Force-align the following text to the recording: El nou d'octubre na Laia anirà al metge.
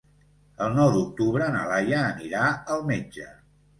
El 0.67 0.71
nou 0.77 0.87
d'octubre 0.95 1.49
na 1.57 1.63
Laia 1.73 2.01
anirà 2.07 2.49
al 2.77 2.83
metge. 2.93 3.29